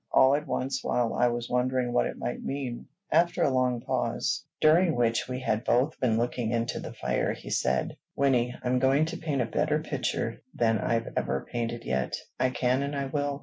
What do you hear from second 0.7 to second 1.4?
while I